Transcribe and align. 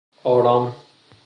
آرام 0.25 0.73